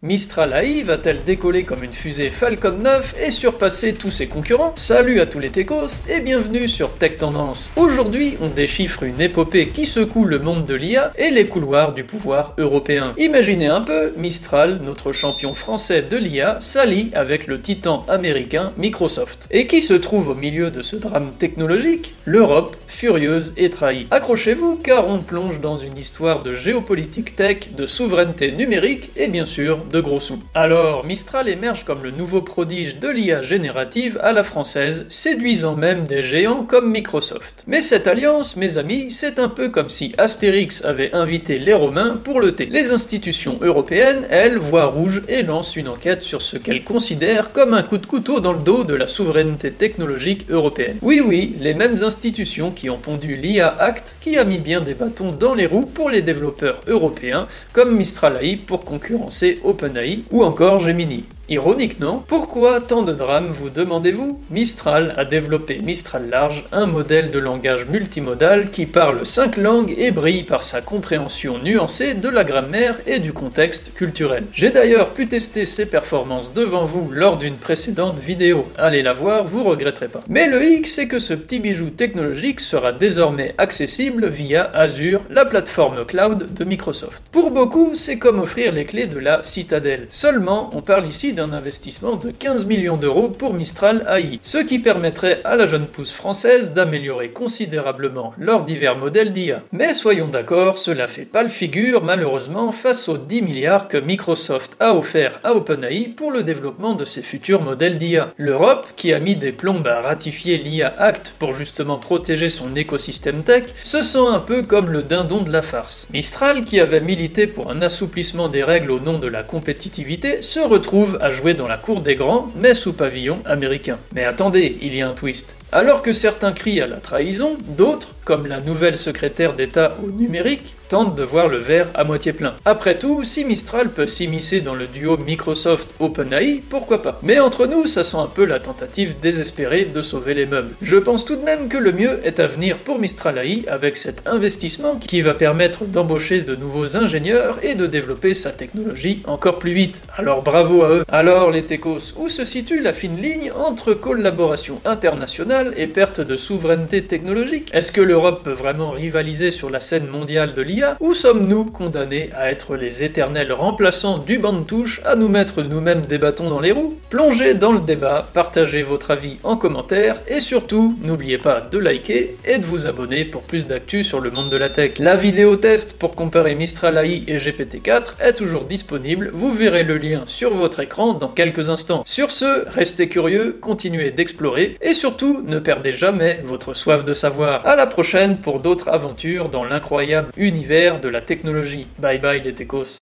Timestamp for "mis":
54.44-54.58, 109.20-109.36